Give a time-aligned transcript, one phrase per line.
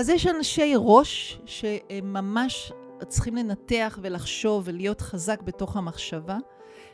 [0.00, 2.72] אז יש אנשי ראש שהם ממש
[3.08, 6.38] צריכים לנתח ולחשוב ולהיות חזק בתוך המחשבה,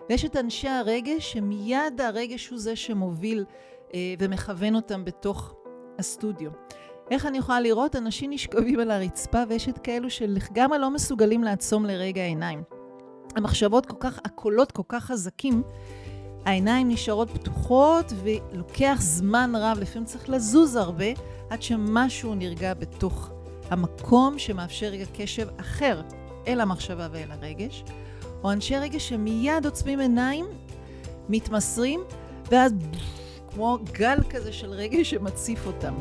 [0.09, 3.45] ויש את אנשי הרגש שמיד הרגש הוא זה שמוביל
[3.95, 5.55] אה, ומכוון אותם בתוך
[5.99, 6.51] הסטודיו.
[7.11, 7.97] איך אני יכולה לראות?
[7.97, 12.63] אנשים נשכבים על הרצפה ויש את כאלו שלגמרי לא מסוגלים לעצום לרגע עיניים.
[13.37, 15.63] המחשבות כל כך, הקולות כל כך חזקים,
[16.47, 21.05] העיניים נשארות פתוחות ולוקח זמן רב, לפעמים צריך לזוז הרבה,
[21.51, 23.31] עד שמשהו נרגע בתוך
[23.71, 26.03] המקום שמאפשר רגע קשב אחר
[26.47, 27.85] אל המחשבה ואל הרגש,
[28.45, 30.47] או אנשי רגש שמיד עוצמים עיניים,
[31.29, 32.01] מתמסרים,
[32.51, 32.73] ואז
[33.51, 35.95] כמו גל כזה של רגש שמציף אותם.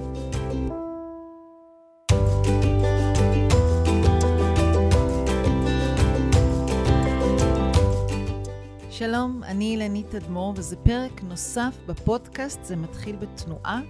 [8.98, 13.82] שלום, אני אילנית תדמור, וזה פרק נוסף בפודקאסט "זה מתחיל בתנועה",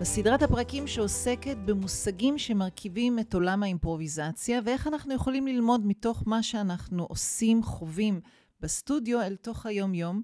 [0.00, 7.04] בסדרת הפרקים שעוסקת במושגים שמרכיבים את עולם האימפרוביזציה, ואיך אנחנו יכולים ללמוד מתוך מה שאנחנו
[7.04, 8.20] עושים, חווים
[8.60, 10.22] בסטודיו, אל תוך היום-יום.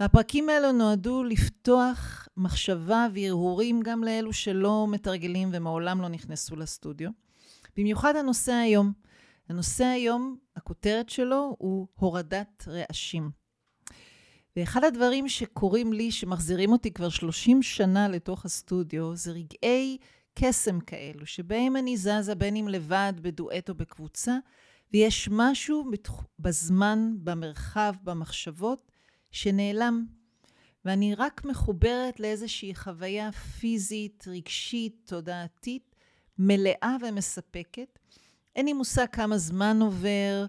[0.00, 7.10] והפרקים האלו נועדו לפתוח מחשבה והרהורים גם לאלו שלא מתרגלים ומעולם לא נכנסו לסטודיו.
[7.76, 8.92] במיוחד הנושא היום.
[9.48, 13.41] הנושא היום, הכותרת שלו הוא הורדת רעשים.
[14.56, 19.98] ואחד הדברים שקורים לי, שמחזירים אותי כבר 30 שנה לתוך הסטודיו, זה רגעי
[20.34, 24.38] קסם כאלו, שבהם אני זזה בין אם לבד, בדואט או בקבוצה,
[24.92, 25.90] ויש משהו
[26.38, 28.90] בזמן, במרחב, במחשבות,
[29.30, 30.06] שנעלם.
[30.84, 35.94] ואני רק מחוברת לאיזושהי חוויה פיזית, רגשית, תודעתית,
[36.38, 37.98] מלאה ומספקת.
[38.56, 40.46] אין לי מושג כמה זמן עובר,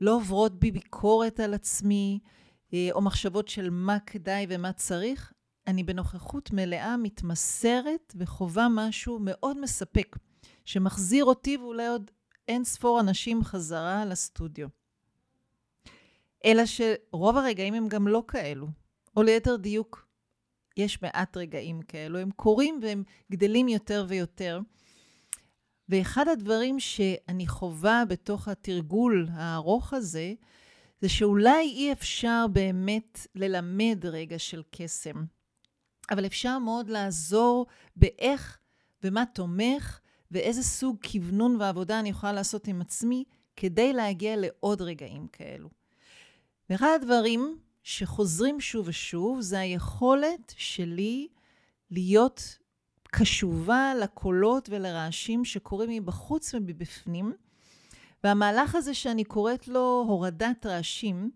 [0.00, 2.18] לא עוברות בי ביקורת על עצמי,
[2.92, 5.32] או מחשבות של מה כדאי ומה צריך,
[5.66, 10.16] אני בנוכחות מלאה מתמסרת וחווה משהו מאוד מספק,
[10.64, 12.10] שמחזיר אותי ואולי עוד
[12.48, 14.68] אין ספור אנשים חזרה לסטודיו.
[16.44, 18.66] אלא שרוב הרגעים הם גם לא כאלו,
[19.16, 20.06] או ליתר דיוק,
[20.76, 24.60] יש מעט רגעים כאלו, הם קורים והם גדלים יותר ויותר.
[25.88, 30.34] ואחד הדברים שאני חווה בתוך התרגול הארוך הזה,
[31.02, 35.24] זה שאולי אי אפשר באמת ללמד רגע של קסם,
[36.10, 38.58] אבל אפשר מאוד לעזור באיך
[39.04, 43.24] ומה תומך ואיזה סוג כוונון ועבודה אני יכולה לעשות עם עצמי
[43.56, 45.68] כדי להגיע לעוד רגעים כאלו.
[46.70, 51.28] ואחד הדברים שחוזרים שוב ושוב זה היכולת שלי
[51.90, 52.58] להיות
[53.02, 57.32] קשובה לקולות ולרעשים שקורים מבחוץ ומבפנים,
[58.24, 61.30] והמהלך הזה שאני קוראת לו הורדת רעשים,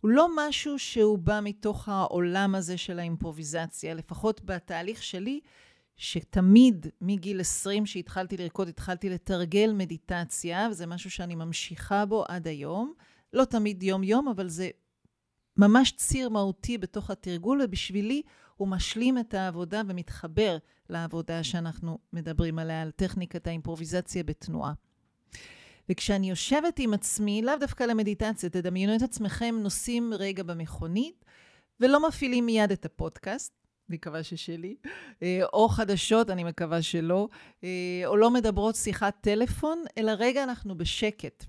[0.00, 5.40] הוא לא משהו שהוא בא מתוך העולם הזה של האימפרוביזציה, לפחות בתהליך שלי,
[5.96, 12.92] שתמיד מגיל 20 שהתחלתי לרקוד, התחלתי לתרגל מדיטציה, וזה משהו שאני ממשיכה בו עד היום.
[13.32, 14.70] לא תמיד יום-יום, אבל זה
[15.56, 18.22] ממש ציר מהותי בתוך התרגול, ובשבילי
[18.56, 24.72] הוא משלים את העבודה ומתחבר לעבודה שאנחנו מדברים עליה, על טכניקת האימפרוביזציה בתנועה.
[25.88, 31.24] וכשאני יושבת עם עצמי, לאו דווקא למדיטציה, תדמיינו את עצמכם נוסעים רגע במכונית,
[31.80, 33.52] ולא מפעילים מיד את הפודקאסט,
[33.88, 34.76] אני מקווה ששלי,
[35.22, 37.28] אה, או חדשות, אני מקווה שלא,
[37.64, 41.44] אה, או לא מדברות שיחת טלפון, אלא רגע אנחנו בשקט.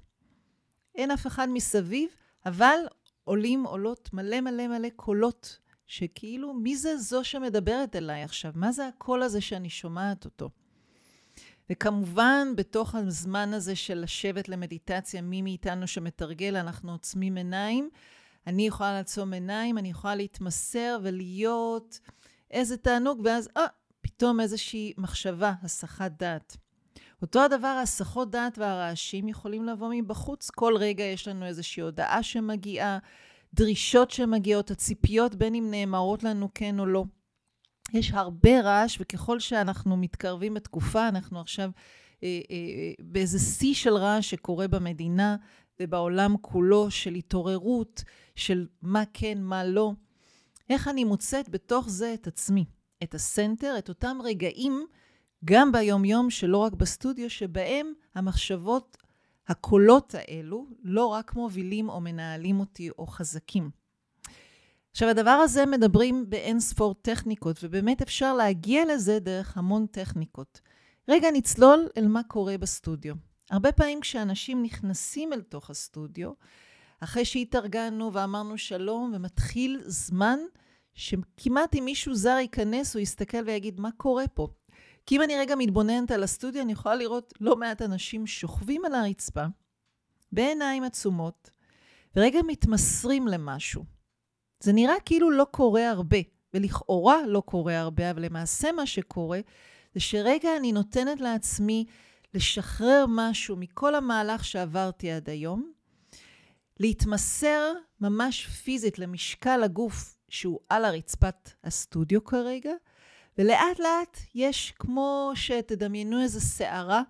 [0.96, 2.10] אין אף אחד מסביב,
[2.46, 2.80] אבל
[3.24, 8.52] עולים, עולות מלא מלא מלא קולות, שכאילו, מי זה זו שמדברת אליי עכשיו?
[8.56, 10.50] מה זה הקול הזה שאני שומעת אותו?
[11.70, 17.90] וכמובן, בתוך הזמן הזה של לשבת למדיטציה, מי מאיתנו שמתרגל, אנחנו עוצמים עיניים.
[18.48, 22.00] אני יכולה לעצום עיניים, אני יכולה להתמסר ולהיות
[22.52, 23.66] איזה תענוג, ואז, אה,
[24.02, 26.58] פתאום איזושהי מחשבה, הסחת דעת.
[27.22, 30.50] אותו הדבר, הסחות דעת והרעשים יכולים לבוא מבחוץ.
[30.50, 32.98] כל רגע יש לנו איזושהי הודעה שמגיעה,
[33.54, 37.04] דרישות שמגיעות, הציפיות, בין אם נאמרות לנו כן או לא.
[37.94, 41.72] יש הרבה רעש, וככל שאנחנו מתקרבים בתקופה, אנחנו עכשיו
[42.24, 45.36] אה, אה, באיזה שיא של רעש שקורה במדינה
[45.80, 48.04] ובעולם כולו, של התעוררות,
[48.36, 49.92] של מה כן, מה לא.
[50.70, 52.66] איך אני מוצאת בתוך זה את עצמי,
[53.04, 54.86] את הסנטר, את אותם רגעים,
[55.46, 58.98] גם ביום-יום, שלא רק בסטודיו, שבהם המחשבות,
[59.48, 63.70] הקולות האלו, לא רק מובילים או מנהלים אותי או חזקים.
[64.98, 70.62] עכשיו, הדבר הזה מדברים באין ספור טכניקות, ובאמת אפשר להגיע לזה דרך המון טכניקות.
[71.10, 73.16] רגע נצלול אל מה קורה בסטודיו.
[73.52, 76.32] הרבה פעמים כשאנשים נכנסים אל תוך הסטודיו,
[77.00, 80.40] אחרי שהתארגנו ואמרנו שלום, ומתחיל זמן
[80.94, 84.48] שכמעט אם מישהו זר ייכנס, הוא יסתכל ויגיד, מה קורה פה?
[85.06, 88.96] כי אם אני רגע מתבוננת על הסטודיו, אני יכולה לראות לא מעט אנשים שוכבים על
[88.96, 89.46] הרצפה,
[90.32, 91.50] בעיניים עצומות,
[92.16, 93.97] ורגע מתמסרים למשהו.
[94.60, 96.18] זה נראה כאילו לא קורה הרבה,
[96.54, 99.40] ולכאורה לא קורה הרבה, אבל למעשה מה שקורה
[99.94, 101.86] זה שרגע אני נותנת לעצמי
[102.34, 105.72] לשחרר משהו מכל המהלך שעברתי עד היום,
[106.80, 112.74] להתמסר ממש פיזית למשקל הגוף שהוא על הרצפת הסטודיו כרגע,
[113.38, 117.02] ולאט לאט יש כמו שתדמיינו איזו סערה,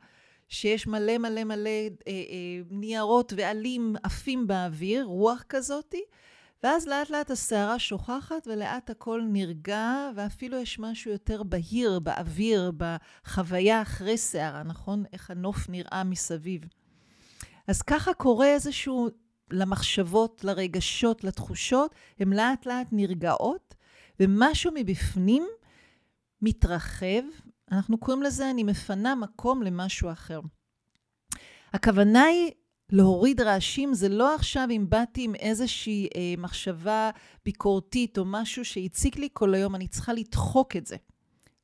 [0.49, 2.13] שיש מלא מלא מלא אה, אה,
[2.69, 6.01] ניירות ועלים עפים באוויר, רוח כזאתי,
[6.63, 13.81] ואז לאט לאט הסערה שוכחת ולאט הכל נרגע, ואפילו יש משהו יותר בהיר באוויר, בחוויה
[13.81, 15.03] אחרי סערה, נכון?
[15.13, 16.61] איך הנוף נראה מסביב.
[17.67, 19.09] אז ככה קורה איזשהו,
[19.51, 23.75] למחשבות, לרגשות, לתחושות, הן לאט לאט נרגעות,
[24.19, 25.47] ומשהו מבפנים
[26.41, 27.23] מתרחב.
[27.71, 30.39] אנחנו קוראים לזה, אני מפנה מקום למשהו אחר.
[31.73, 32.51] הכוונה היא
[32.91, 37.09] להוריד רעשים זה לא עכשיו אם באתי עם איזושהי אה, מחשבה
[37.45, 40.95] ביקורתית או משהו שהציק לי כל היום, אני צריכה לדחוק את זה.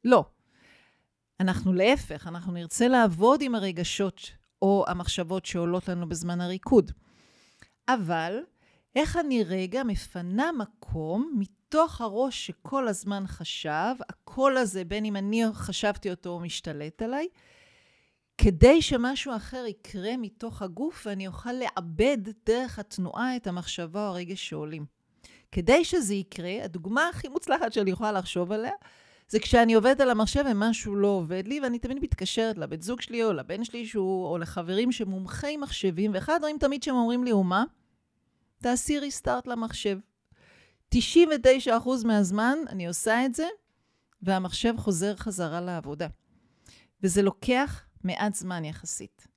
[0.04, 0.26] לא.
[1.40, 4.32] אנחנו להפך, אנחנו נרצה לעבוד עם הרגשות
[4.62, 6.92] או המחשבות שעולות לנו בזמן הריקוד.
[7.88, 8.40] אבל
[8.96, 15.44] איך אני רגע מפנה מקום מתוך הראש שכל הזמן חשב, הקול הזה, בין אם אני
[15.54, 17.28] חשבתי אותו או משתלט עליי,
[18.44, 24.50] כדי שמשהו אחר יקרה מתוך הגוף ואני אוכל לעבד דרך התנועה את המחשבה או הרגש
[24.50, 24.86] שעולים.
[25.52, 28.72] כדי שזה יקרה, הדוגמה הכי מוצלחת שאני יכולה לחשוב עליה,
[29.28, 33.24] זה כשאני עובדת על המחשב ומשהו לא עובד לי, ואני תמיד מתקשרת לבית זוג שלי
[33.24, 37.46] או לבן שלי שהוא, או לחברים שמומחי מחשבים, ואחד הדברים תמיד שהם אומרים לי הוא
[37.46, 37.64] מה?
[38.62, 39.98] תעשי ריסטארט למחשב.
[40.96, 40.98] 99%
[42.06, 43.48] מהזמן אני עושה את זה,
[44.22, 46.08] והמחשב חוזר חזרה לעבודה.
[47.04, 49.28] וזה לוקח מעט זמן יחסית.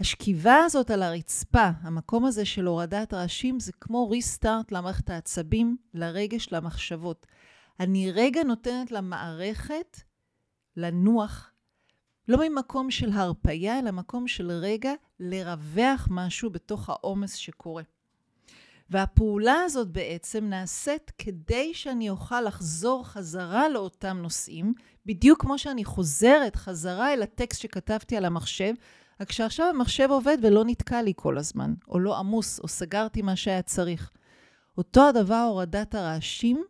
[0.00, 6.52] השכיבה הזאת על הרצפה, המקום הזה של הורדת רעשים, זה כמו ריסטארט למערכת העצבים, לרגש,
[6.52, 7.26] למחשבות.
[7.80, 10.00] אני רגע נותנת למערכת
[10.76, 11.50] לנוח,
[12.28, 17.82] לא ממקום של הרפייה, אלא מקום של רגע לרווח משהו בתוך העומס שקורה.
[18.90, 24.74] והפעולה הזאת בעצם נעשית כדי שאני אוכל לחזור חזרה לאותם נושאים,
[25.06, 28.74] בדיוק כמו שאני חוזרת חזרה אל הטקסט שכתבתי על המחשב,
[29.20, 33.36] רק שעכשיו המחשב עובד ולא נתקע לי כל הזמן, או לא עמוס, או סגרתי מה
[33.36, 34.10] שהיה צריך.
[34.78, 36.64] אותו הדבר הורדת הרעשים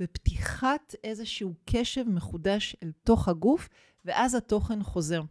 [0.00, 3.68] ופתיחת איזשהו קשב מחודש אל תוך הגוף,
[4.04, 5.22] ואז התוכן חוזר.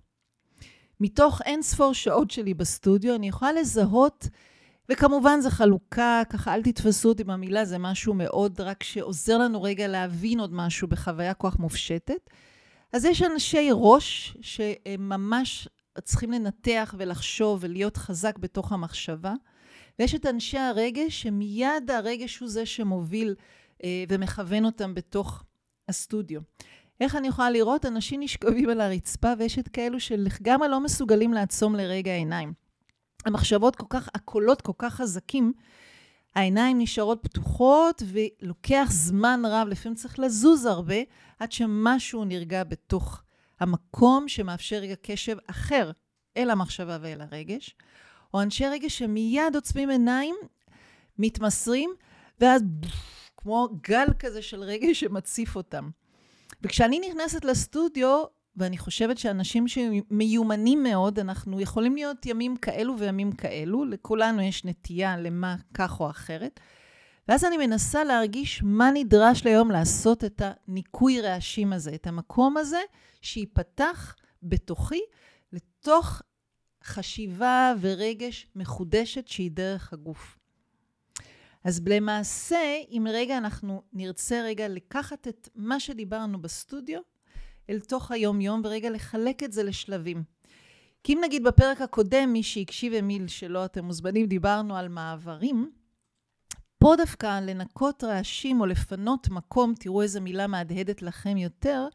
[1.00, 4.28] מתוך אין ספור שעות שלי בסטודיו, אני יכולה לזהות
[4.90, 9.88] וכמובן זו חלוקה, ככה אל תתפסו אותי במילה, זה משהו מאוד רק שעוזר לנו רגע
[9.88, 12.30] להבין עוד משהו בחוויה כוח מופשטת.
[12.94, 15.68] אז יש אנשי ראש שממש
[16.04, 19.34] צריכים לנתח ולחשוב ולהיות חזק בתוך המחשבה,
[20.00, 23.36] ויש את אנשי הרגש שמיד הרגש הוא זה שמוביל
[23.84, 25.44] אה, ומכוון אותם בתוך
[25.90, 26.42] הסטודיו.
[27.02, 27.86] איך אני יכולה לראות?
[27.86, 32.65] אנשים נשכבים על הרצפה ויש את כאלו שלגמרי לא מסוגלים לעצום לרגע עיניים.
[33.26, 35.54] המחשבות כל כך, הקולות כל כך חזקים,
[36.36, 40.96] העיניים נשארות פתוחות ולוקח זמן רב, לפעמים צריך לזוז הרבה,
[41.40, 43.22] עד שמשהו נרגע בתוך
[43.60, 45.92] המקום שמאפשר רגע קשב אחר
[46.38, 47.76] אל המחשבה ואל הרגש.
[48.34, 50.36] או אנשי רגש שמיד עוצמים עיניים,
[51.20, 51.90] מתמסרים,
[52.40, 52.62] ואז
[53.38, 55.90] כמו גל כזה של רגש שמציף אותם.
[56.62, 58.24] וכשאני נכנסת לסטודיו,
[58.58, 65.18] ואני חושבת שאנשים שמיומנים מאוד, אנחנו יכולים להיות ימים כאלו וימים כאלו, לכולנו יש נטייה
[65.18, 66.60] למה כך או אחרת.
[67.28, 72.82] ואז אני מנסה להרגיש מה נדרש ליום לעשות את הניקוי רעשים הזה, את המקום הזה
[73.22, 75.02] שייפתח בתוכי
[75.54, 76.22] לתוך
[76.84, 80.38] חשיבה ורגש מחודשת שהיא דרך הגוף.
[81.64, 82.60] אז למעשה,
[82.90, 87.00] אם רגע אנחנו נרצה רגע לקחת את מה שדיברנו בסטודיו,
[87.70, 90.24] אל תוך היום-יום, ורגע לחלק את זה לשלבים.
[91.04, 95.72] כי אם נגיד בפרק הקודם, מי שהקשיב ומי שלא, אתם מוזמנים, דיברנו על מעברים,
[96.78, 101.88] פה דווקא לנקות רעשים או לפנות מקום, תראו איזה מילה מהדהדת לכם יותר,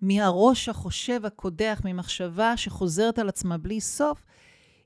[0.00, 4.24] מהראש החושב הקודח, ממחשבה שחוזרת על עצמה בלי סוף,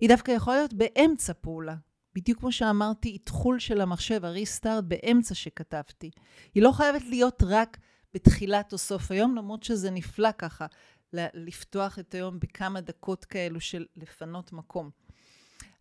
[0.01, 1.75] היא דווקא יכולה להיות באמצע פעולה.
[2.15, 6.11] בדיוק כמו שאמרתי, איתחול של המחשב, הריסטארט באמצע שכתבתי.
[6.55, 7.79] היא לא חייבת להיות רק
[8.15, 10.67] בתחילת או סוף היום, למרות שזה נפלא ככה,
[11.13, 14.91] לפתוח את היום בכמה דקות כאלו של לפנות מקום.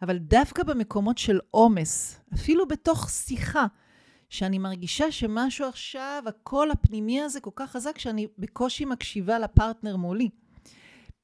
[0.01, 3.65] אבל דווקא במקומות של עומס, אפילו בתוך שיחה,
[4.29, 10.29] שאני מרגישה שמשהו עכשיו, הקול הפנימי הזה כל כך חזק, שאני בקושי מקשיבה לפרטנר מולי.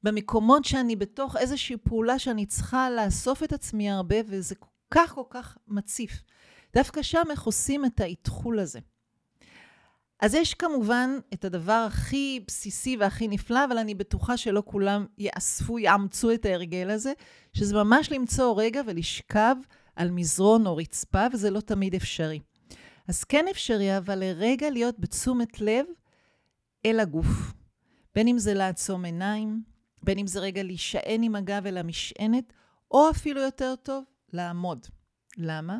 [0.03, 5.23] במקומות שאני בתוך איזושהי פעולה שאני צריכה לאסוף את עצמי הרבה, וזה כל כך כל
[5.29, 6.11] כך מציף.
[6.73, 8.79] דווקא שם איך עושים את האתחול הזה.
[10.19, 15.79] אז יש כמובן את הדבר הכי בסיסי והכי נפלא, אבל אני בטוחה שלא כולם יאספו,
[15.79, 17.13] יאמצו את ההרגל הזה,
[17.53, 19.55] שזה ממש למצוא רגע ולשכב
[19.95, 22.39] על מזרון או רצפה, וזה לא תמיד אפשרי.
[23.07, 25.85] אז כן אפשרי, אבל לרגע להיות בתשומת לב
[26.85, 27.53] אל הגוף.
[28.15, 29.63] בין אם זה לעצום עיניים,
[30.03, 32.53] בין אם זה רגע להישען עם הגב אל המשענת,
[32.91, 34.03] או אפילו יותר טוב,
[34.33, 34.87] לעמוד.
[35.37, 35.77] למה?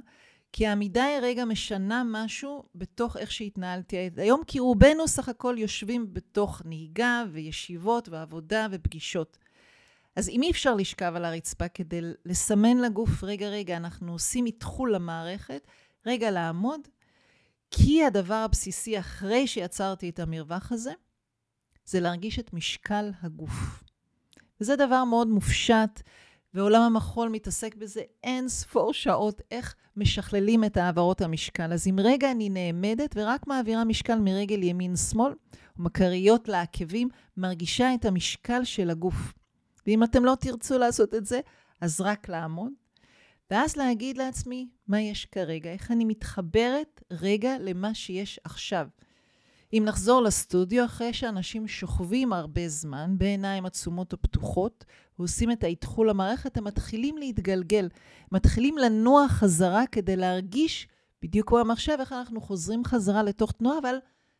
[0.55, 6.13] כי העמידה היא רגע משנה משהו בתוך איך שהתנהלתי היום, כי רובנו סך הכל יושבים
[6.13, 9.37] בתוך נהיגה וישיבות ועבודה ופגישות.
[10.15, 14.95] אז אם אי אפשר לשכב על הרצפה כדי לסמן לגוף, רגע, רגע, אנחנו עושים איתחול
[14.95, 15.67] למערכת,
[16.05, 16.81] רגע לעמוד,
[17.71, 20.91] כי הדבר הבסיסי אחרי שיצרתי את המרווח הזה,
[21.85, 23.83] זה להרגיש את משקל הגוף.
[24.61, 26.01] וזה דבר מאוד מופשט,
[26.55, 31.73] ועולם המחול מתעסק בזה אין ספור שעות, איך משכללים את העברות המשקל.
[31.73, 35.33] אז אם רגע אני נעמדת ורק מעבירה משקל מרגל ימין-שמאל,
[35.79, 39.33] ומכריות לעקבים, מרגישה את המשקל של הגוף.
[39.87, 41.39] ואם אתם לא תרצו לעשות את זה,
[41.81, 42.71] אז רק לעמוד,
[43.51, 48.87] ואז להגיד לעצמי מה יש כרגע, איך אני מתחברת רגע למה שיש עכשיו.
[49.77, 54.85] אם נחזור לסטודיו, אחרי שאנשים שוכבים הרבה זמן, בעיניים עצומות או פתוחות,
[55.19, 57.89] ועושים את האתחול למערכת, הם מתחילים להתגלגל,
[58.31, 60.87] מתחילים לנוע חזרה כדי להרגיש,
[61.21, 63.95] בדיוק כמו המחשב, איך אנחנו חוזרים חזרה לתוך תנועה, אבל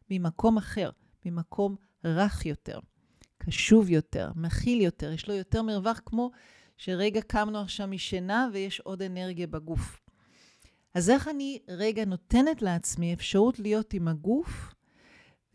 [0.09, 0.89] ממקום אחר,
[1.25, 1.75] ממקום
[2.05, 2.79] רך יותר,
[3.37, 6.31] קשוב יותר, מכיל יותר, יש לו יותר מרווח, כמו
[6.77, 10.01] שרגע קמנו עכשיו משינה ויש עוד אנרגיה בגוף.
[10.93, 14.75] אז איך אני רגע נותנת לעצמי אפשרות להיות עם הגוף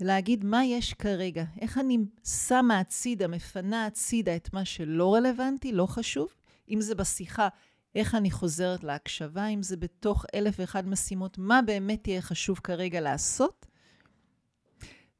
[0.01, 5.87] ולהגיד מה יש כרגע, איך אני שמה הצידה, מפנה הצידה את מה שלא רלוונטי, לא
[5.87, 6.29] חשוב,
[6.69, 7.49] אם זה בשיחה,
[7.95, 13.01] איך אני חוזרת להקשבה, אם זה בתוך אלף ואחד משימות, מה באמת יהיה חשוב כרגע
[13.01, 13.67] לעשות,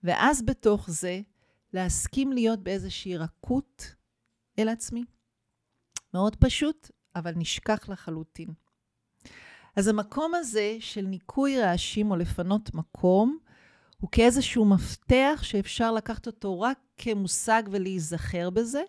[0.03, 1.21] ואז בתוך זה
[1.73, 3.95] להסכים להיות באיזושהי רכות
[4.59, 5.05] אל עצמי.
[6.15, 8.49] מאוד פשוט, אבל נשכח לחלוטין.
[9.77, 13.39] אז המקום הזה של ניקוי רעשים או לפנות מקום,
[14.01, 18.83] הוא כאיזשהו מפתח שאפשר לקחת אותו רק כמושג ולהיזכר בזה.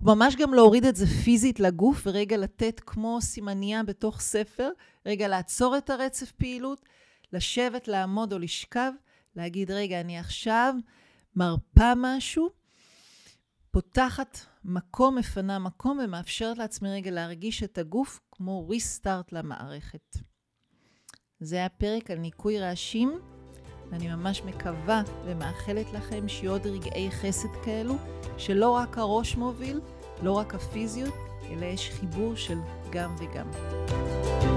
[0.00, 4.70] וממש גם להוריד את זה פיזית לגוף ורגע לתת כמו סימניה בתוך ספר,
[5.06, 6.80] רגע לעצור את הרצף פעילות,
[7.32, 8.92] לשבת, לעמוד או לשכב,
[9.36, 10.74] להגיד, רגע, אני עכשיו
[11.36, 12.50] מרפה משהו,
[13.70, 20.16] פותחת מקום, מפנה מקום ומאפשרת לעצמי רגע להרגיש את הגוף כמו ריסטארט למערכת.
[21.40, 23.33] זה היה פרק על ניקוי רעשים.
[23.94, 27.94] ואני ממש מקווה ומאחלת לכם שיהיו עוד רגעי חסד כאלו,
[28.36, 29.80] שלא רק הראש מוביל,
[30.22, 31.14] לא רק הפיזיות,
[31.50, 32.58] אלא יש חיבור של
[32.90, 33.46] גם וגם.
[33.50, 34.53] thank you